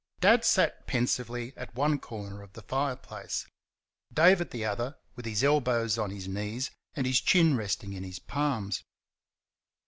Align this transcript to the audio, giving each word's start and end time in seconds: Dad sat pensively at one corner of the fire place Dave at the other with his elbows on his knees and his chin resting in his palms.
Dad 0.19 0.43
sat 0.43 0.87
pensively 0.87 1.53
at 1.55 1.75
one 1.75 1.99
corner 1.99 2.41
of 2.41 2.53
the 2.53 2.63
fire 2.63 2.95
place 2.95 3.45
Dave 4.11 4.41
at 4.41 4.49
the 4.49 4.65
other 4.65 4.97
with 5.15 5.25
his 5.27 5.43
elbows 5.43 5.95
on 5.99 6.09
his 6.09 6.27
knees 6.27 6.71
and 6.95 7.05
his 7.05 7.21
chin 7.21 7.55
resting 7.55 7.93
in 7.93 8.03
his 8.03 8.17
palms. 8.17 8.83